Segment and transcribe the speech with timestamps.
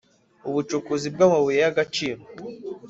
[0.47, 2.21] ubucukuzi bw’amabuye y’agaciro.